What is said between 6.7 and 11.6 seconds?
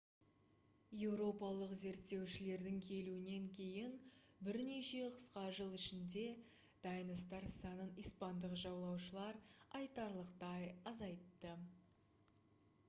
тайностар санын испандық жаулаушылар айтарлықтай азайтты